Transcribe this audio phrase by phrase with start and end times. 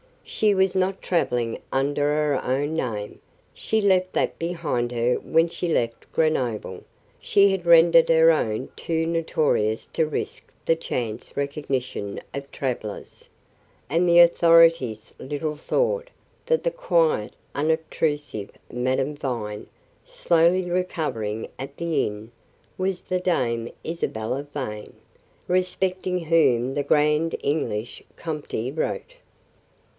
[0.23, 3.19] She was not travelling under her own name;
[3.53, 6.83] she left that behind her when she left Grenoble;
[7.19, 13.29] she had rendered her own too notorious to risk the chance recognition of travellers;
[13.89, 16.09] and the authorities little thought
[16.47, 19.67] that the quiet unobtrusive Madame Vine,
[20.05, 22.31] slowly recovering at the inn,
[22.77, 24.93] was the Dame Isabella Vane,
[25.47, 29.15] respecting whom the grand English comte wrote.